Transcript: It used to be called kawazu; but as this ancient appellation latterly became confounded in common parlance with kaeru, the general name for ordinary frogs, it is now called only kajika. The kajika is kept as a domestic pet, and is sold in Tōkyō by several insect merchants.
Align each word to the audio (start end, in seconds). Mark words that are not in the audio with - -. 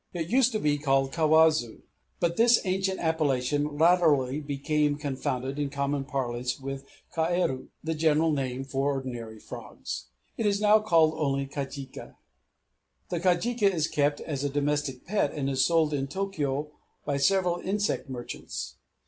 It 0.15 0.31
used 0.31 0.51
to 0.53 0.59
be 0.59 0.79
called 0.79 1.11
kawazu; 1.13 1.83
but 2.19 2.31
as 2.31 2.37
this 2.55 2.65
ancient 2.65 2.99
appellation 2.99 3.77
latterly 3.77 4.39
became 4.41 4.97
confounded 4.97 5.59
in 5.59 5.69
common 5.69 6.05
parlance 6.05 6.59
with 6.59 6.85
kaeru, 7.13 7.67
the 7.83 7.93
general 7.93 8.31
name 8.31 8.63
for 8.63 8.93
ordinary 8.93 9.37
frogs, 9.39 10.07
it 10.37 10.47
is 10.47 10.59
now 10.59 10.79
called 10.79 11.13
only 11.19 11.45
kajika. 11.45 12.15
The 13.09 13.19
kajika 13.19 13.71
is 13.71 13.87
kept 13.87 14.19
as 14.21 14.43
a 14.43 14.49
domestic 14.49 15.05
pet, 15.05 15.33
and 15.33 15.47
is 15.47 15.63
sold 15.63 15.93
in 15.93 16.07
Tōkyō 16.07 16.71
by 17.05 17.17
several 17.17 17.59
insect 17.59 18.09
merchants. 18.09 18.77